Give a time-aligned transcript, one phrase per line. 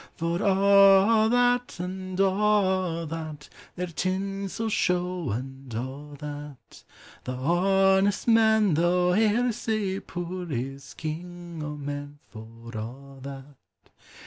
[0.15, 6.83] For a' that, and a' that, Their tinsel show, and a' that;
[7.25, 13.91] The honest man, though e'er sae poor, Is king o' men for a' that.